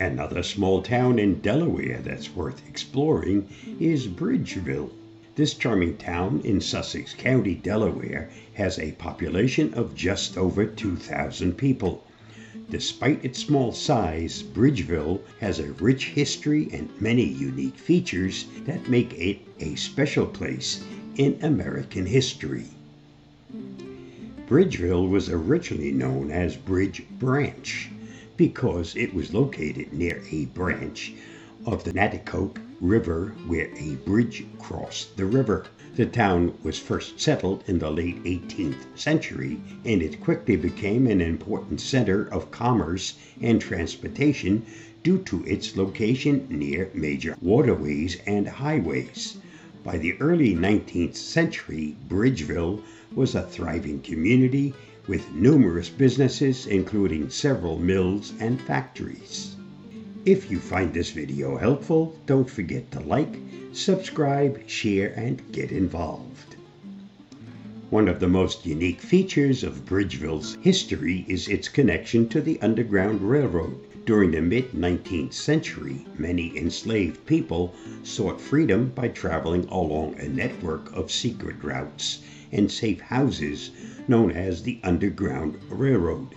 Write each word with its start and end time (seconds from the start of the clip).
Another 0.00 0.44
small 0.44 0.80
town 0.80 1.18
in 1.18 1.40
Delaware 1.40 1.98
that's 2.00 2.32
worth 2.32 2.62
exploring 2.68 3.48
is 3.80 4.06
Bridgeville. 4.06 4.92
This 5.34 5.54
charming 5.54 5.96
town 5.96 6.40
in 6.44 6.60
Sussex 6.60 7.14
County, 7.14 7.56
Delaware, 7.56 8.30
has 8.54 8.78
a 8.78 8.92
population 8.92 9.74
of 9.74 9.96
just 9.96 10.38
over 10.38 10.66
2,000 10.66 11.58
people. 11.58 12.04
Despite 12.70 13.24
its 13.24 13.40
small 13.40 13.72
size, 13.72 14.40
Bridgeville 14.40 15.20
has 15.40 15.58
a 15.58 15.72
rich 15.72 16.10
history 16.10 16.68
and 16.72 16.88
many 17.00 17.24
unique 17.24 17.76
features 17.76 18.46
that 18.66 18.88
make 18.88 19.12
it 19.18 19.38
a 19.58 19.74
special 19.74 20.26
place 20.26 20.84
in 21.16 21.40
American 21.42 22.06
history. 22.06 22.66
Bridgeville 24.46 25.08
was 25.08 25.28
originally 25.28 25.90
known 25.90 26.30
as 26.30 26.54
Bridge 26.54 27.02
Branch 27.18 27.90
because 28.38 28.94
it 28.94 29.12
was 29.12 29.34
located 29.34 29.92
near 29.92 30.22
a 30.30 30.46
branch 30.46 31.12
of 31.66 31.82
the 31.82 31.92
Nanticoke 31.92 32.60
River 32.80 33.34
where 33.48 33.68
a 33.76 33.96
bridge 34.06 34.46
crossed 34.60 35.16
the 35.16 35.26
river. 35.26 35.66
The 35.96 36.06
town 36.06 36.56
was 36.62 36.78
first 36.78 37.18
settled 37.18 37.64
in 37.66 37.80
the 37.80 37.90
late 37.90 38.22
18th 38.22 38.96
century, 38.96 39.60
and 39.84 40.00
it 40.00 40.20
quickly 40.20 40.54
became 40.54 41.08
an 41.08 41.20
important 41.20 41.80
center 41.80 42.28
of 42.32 42.52
commerce 42.52 43.18
and 43.42 43.60
transportation 43.60 44.64
due 45.02 45.18
to 45.24 45.44
its 45.44 45.76
location 45.76 46.46
near 46.48 46.90
major 46.94 47.36
waterways 47.42 48.18
and 48.24 48.46
highways. 48.46 49.38
By 49.82 49.98
the 49.98 50.14
early 50.20 50.54
19th 50.54 51.16
century, 51.16 51.96
Bridgeville 52.08 52.82
was 53.14 53.34
a 53.34 53.42
thriving 53.42 54.00
community 54.00 54.74
with 55.08 55.32
numerous 55.32 55.88
businesses, 55.88 56.66
including 56.66 57.30
several 57.30 57.78
mills 57.78 58.34
and 58.38 58.60
factories. 58.60 59.56
If 60.24 60.50
you 60.50 60.60
find 60.60 60.92
this 60.92 61.10
video 61.10 61.56
helpful, 61.56 62.16
don't 62.26 62.48
forget 62.48 62.90
to 62.92 63.00
like, 63.00 63.40
subscribe, 63.72 64.68
share, 64.68 65.14
and 65.16 65.40
get 65.50 65.72
involved. 65.72 66.56
One 67.90 68.06
of 68.06 68.20
the 68.20 68.28
most 68.28 68.66
unique 68.66 69.00
features 69.00 69.64
of 69.64 69.86
Bridgeville's 69.86 70.58
history 70.60 71.24
is 71.26 71.48
its 71.48 71.70
connection 71.70 72.28
to 72.28 72.42
the 72.42 72.60
Underground 72.60 73.22
Railroad. 73.22 73.80
During 74.08 74.30
the 74.30 74.40
mid 74.40 74.72
19th 74.72 75.34
century, 75.34 76.06
many 76.16 76.56
enslaved 76.56 77.26
people 77.26 77.74
sought 78.02 78.40
freedom 78.40 78.90
by 78.94 79.08
traveling 79.08 79.66
along 79.68 80.14
a 80.18 80.26
network 80.26 80.90
of 80.96 81.12
secret 81.12 81.62
routes 81.62 82.20
and 82.50 82.70
safe 82.70 83.02
houses 83.02 83.70
known 84.08 84.30
as 84.30 84.62
the 84.62 84.80
Underground 84.82 85.58
Railroad. 85.68 86.28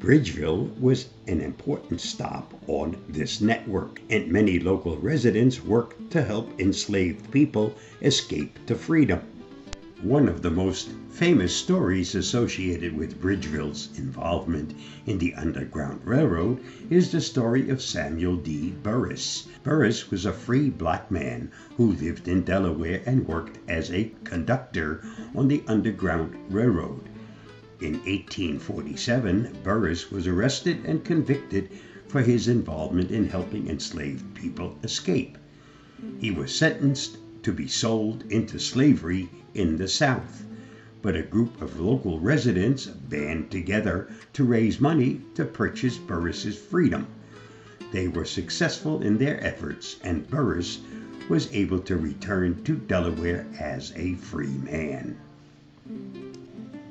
Bridgeville 0.00 0.76
was 0.80 1.10
an 1.28 1.40
important 1.40 2.00
stop 2.00 2.54
on 2.66 2.96
this 3.08 3.40
network, 3.40 4.00
and 4.10 4.26
many 4.26 4.58
local 4.58 4.96
residents 4.98 5.64
worked 5.64 6.10
to 6.10 6.24
help 6.24 6.58
enslaved 6.58 7.30
people 7.30 7.72
escape 8.02 8.58
to 8.66 8.74
freedom. 8.74 9.20
One 10.04 10.26
of 10.26 10.42
the 10.42 10.50
most 10.50 10.90
famous 11.10 11.52
stories 11.52 12.16
associated 12.16 12.92
with 12.92 13.20
Bridgeville's 13.20 13.88
involvement 13.94 14.74
in 15.06 15.18
the 15.18 15.32
Underground 15.34 16.00
Railroad 16.04 16.58
is 16.90 17.12
the 17.12 17.20
story 17.20 17.68
of 17.68 17.80
Samuel 17.80 18.34
D. 18.34 18.74
Burris. 18.82 19.44
Burris 19.62 20.10
was 20.10 20.26
a 20.26 20.32
free 20.32 20.70
black 20.70 21.08
man 21.08 21.50
who 21.76 21.92
lived 21.92 22.26
in 22.26 22.42
Delaware 22.42 23.00
and 23.06 23.28
worked 23.28 23.60
as 23.68 23.92
a 23.92 24.10
conductor 24.24 24.98
on 25.36 25.46
the 25.46 25.62
Underground 25.68 26.34
Railroad. 26.50 27.08
In 27.80 27.92
1847, 27.98 29.50
Burris 29.62 30.10
was 30.10 30.26
arrested 30.26 30.78
and 30.84 31.04
convicted 31.04 31.68
for 32.08 32.22
his 32.22 32.48
involvement 32.48 33.12
in 33.12 33.26
helping 33.26 33.68
enslaved 33.68 34.34
people 34.34 34.74
escape. 34.82 35.38
He 36.18 36.32
was 36.32 36.52
sentenced 36.52 37.18
to 37.42 37.52
be 37.52 37.66
sold 37.66 38.24
into 38.30 38.58
slavery 38.58 39.28
in 39.54 39.76
the 39.76 39.88
South, 39.88 40.44
but 41.02 41.16
a 41.16 41.22
group 41.22 41.60
of 41.60 41.80
local 41.80 42.20
residents 42.20 42.86
band 42.86 43.50
together 43.50 44.08
to 44.32 44.44
raise 44.44 44.80
money 44.80 45.20
to 45.34 45.44
purchase 45.44 45.98
Burris's 45.98 46.56
freedom. 46.56 47.06
They 47.92 48.08
were 48.08 48.24
successful 48.24 49.02
in 49.02 49.18
their 49.18 49.42
efforts, 49.44 49.96
and 50.02 50.28
Burris 50.30 50.78
was 51.28 51.52
able 51.52 51.80
to 51.80 51.96
return 51.96 52.62
to 52.64 52.76
Delaware 52.76 53.46
as 53.58 53.92
a 53.96 54.14
free 54.14 54.56
man. 54.62 55.16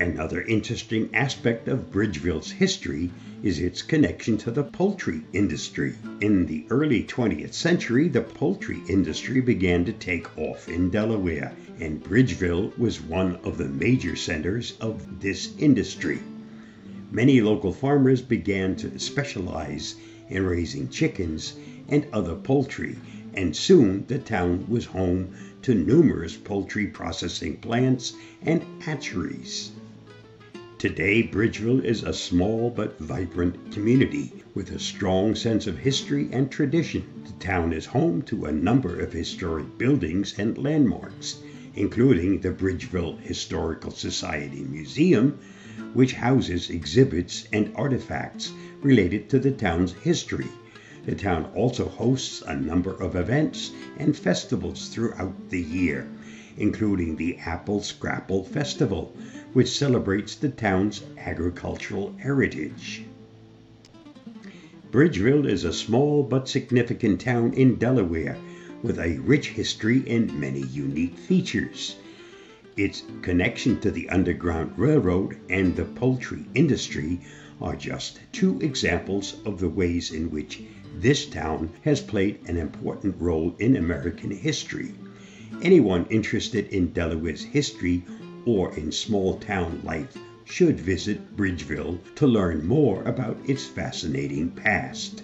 Another 0.00 0.42
interesting 0.42 1.10
aspect 1.14 1.68
of 1.68 1.92
Bridgeville's 1.92 2.50
history 2.50 3.10
is 3.42 3.60
its 3.60 3.82
connection 3.82 4.36
to 4.38 4.50
the 4.50 4.64
poultry 4.64 5.20
industry. 5.32 5.94
In 6.20 6.46
the 6.46 6.64
early 6.70 7.04
20th 7.04 7.52
century, 7.52 8.08
the 8.08 8.22
poultry 8.22 8.82
industry 8.88 9.40
began 9.40 9.84
to 9.84 9.92
take 9.92 10.36
off 10.36 10.68
in 10.68 10.90
Delaware, 10.90 11.52
and 11.78 12.02
Bridgeville 12.02 12.76
was 12.78 13.00
one 13.00 13.36
of 13.44 13.58
the 13.58 13.68
major 13.68 14.16
centers 14.16 14.74
of 14.80 15.20
this 15.20 15.50
industry. 15.58 16.18
Many 17.12 17.40
local 17.40 17.72
farmers 17.72 18.22
began 18.22 18.74
to 18.76 18.98
specialize 18.98 19.94
in 20.28 20.44
raising 20.44 20.88
chickens 20.88 21.54
and 21.88 22.06
other 22.12 22.34
poultry, 22.34 22.96
and 23.34 23.54
soon 23.54 24.04
the 24.08 24.18
town 24.18 24.64
was 24.68 24.86
home 24.86 25.28
to 25.62 25.74
numerous 25.74 26.36
poultry 26.36 26.86
processing 26.86 27.56
plants 27.58 28.14
and 28.42 28.64
hatcheries. 28.82 29.70
Today, 30.82 31.22
Bridgeville 31.22 31.84
is 31.84 32.02
a 32.02 32.12
small 32.12 32.68
but 32.68 32.98
vibrant 32.98 33.70
community 33.70 34.32
with 34.52 34.72
a 34.72 34.80
strong 34.80 35.36
sense 35.36 35.68
of 35.68 35.78
history 35.78 36.28
and 36.32 36.50
tradition. 36.50 37.04
The 37.24 37.34
town 37.34 37.72
is 37.72 37.86
home 37.86 38.22
to 38.22 38.46
a 38.46 38.50
number 38.50 38.98
of 38.98 39.12
historic 39.12 39.78
buildings 39.78 40.34
and 40.38 40.58
landmarks, 40.58 41.38
including 41.76 42.40
the 42.40 42.50
Bridgeville 42.50 43.16
Historical 43.20 43.92
Society 43.92 44.64
Museum, 44.64 45.38
which 45.92 46.14
houses 46.14 46.68
exhibits 46.68 47.46
and 47.52 47.70
artifacts 47.76 48.52
related 48.80 49.28
to 49.28 49.38
the 49.38 49.52
town's 49.52 49.92
history. 49.92 50.48
The 51.06 51.14
town 51.14 51.48
also 51.54 51.88
hosts 51.88 52.42
a 52.44 52.56
number 52.56 53.00
of 53.00 53.14
events 53.14 53.70
and 53.98 54.16
festivals 54.16 54.88
throughout 54.88 55.48
the 55.48 55.62
year, 55.62 56.08
including 56.56 57.14
the 57.14 57.36
Apple 57.46 57.80
Scrapple 57.80 58.42
Festival, 58.42 59.14
which 59.52 59.68
celebrates 59.68 60.34
the 60.34 60.48
town's 60.48 61.02
agricultural 61.18 62.14
heritage. 62.18 63.04
Bridgeville 64.90 65.46
is 65.46 65.64
a 65.64 65.72
small 65.72 66.22
but 66.22 66.48
significant 66.48 67.20
town 67.20 67.52
in 67.54 67.76
Delaware 67.76 68.36
with 68.82 68.98
a 68.98 69.18
rich 69.18 69.48
history 69.48 70.02
and 70.06 70.38
many 70.38 70.60
unique 70.60 71.16
features. 71.16 71.96
Its 72.76 73.02
connection 73.20 73.78
to 73.80 73.90
the 73.90 74.08
Underground 74.08 74.72
Railroad 74.76 75.36
and 75.48 75.76
the 75.76 75.84
poultry 75.84 76.46
industry 76.54 77.20
are 77.60 77.76
just 77.76 78.18
two 78.32 78.58
examples 78.60 79.36
of 79.44 79.60
the 79.60 79.68
ways 79.68 80.10
in 80.10 80.30
which 80.30 80.62
this 80.98 81.26
town 81.26 81.70
has 81.82 82.00
played 82.00 82.38
an 82.46 82.56
important 82.56 83.14
role 83.18 83.54
in 83.58 83.76
American 83.76 84.30
history. 84.30 84.92
Anyone 85.62 86.06
interested 86.10 86.68
in 86.68 86.92
Delaware's 86.92 87.42
history 87.42 88.04
or 88.44 88.74
in 88.76 88.90
small 88.90 89.38
town 89.38 89.80
life 89.84 90.16
should 90.44 90.80
visit 90.80 91.36
Bridgeville 91.36 91.98
to 92.16 92.26
learn 92.26 92.66
more 92.66 93.02
about 93.04 93.38
its 93.46 93.64
fascinating 93.64 94.50
past. 94.50 95.22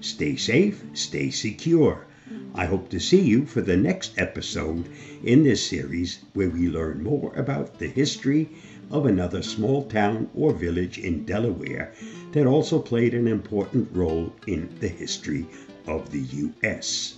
Stay 0.00 0.36
safe, 0.36 0.82
stay 0.94 1.30
secure. 1.30 2.06
I 2.54 2.66
hope 2.66 2.88
to 2.90 3.00
see 3.00 3.20
you 3.20 3.46
for 3.46 3.60
the 3.60 3.76
next 3.76 4.18
episode 4.18 4.88
in 5.22 5.42
this 5.42 5.64
series 5.64 6.20
where 6.34 6.50
we 6.50 6.68
learn 6.68 7.02
more 7.02 7.32
about 7.34 7.78
the 7.78 7.88
history 7.88 8.48
of 8.90 9.06
another 9.06 9.42
small 9.42 9.82
town 9.82 10.28
or 10.34 10.52
village 10.52 10.98
in 10.98 11.24
Delaware 11.24 11.92
that 12.32 12.46
also 12.46 12.78
played 12.78 13.14
an 13.14 13.28
important 13.28 13.88
role 13.92 14.32
in 14.46 14.74
the 14.80 14.88
history 14.88 15.46
of 15.86 16.10
the 16.10 16.20
U.S. 16.20 17.16